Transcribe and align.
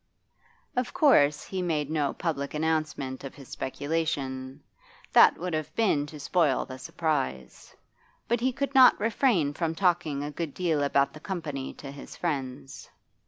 Of 0.75 0.95
course 0.95 1.43
he 1.43 1.61
made 1.61 1.91
no 1.91 2.11
public 2.11 2.55
announcement 2.55 3.23
of 3.23 3.35
his 3.35 3.49
speculation: 3.49 4.63
that 5.13 5.37
would 5.37 5.53
have 5.53 5.75
been 5.75 6.07
to 6.07 6.19
spoil 6.19 6.65
the 6.65 6.79
surprise. 6.79 7.75
But 8.27 8.39
he 8.39 8.51
could 8.51 8.73
not 8.73 8.99
refrain 8.99 9.53
from 9.53 9.75
talking 9.75 10.23
a 10.23 10.31
good 10.31 10.55
deal 10.55 10.81
about 10.81 11.13
the 11.13 11.19
Company 11.19 11.71
to 11.75 11.91
his 11.91 12.15
friends. 12.17 12.89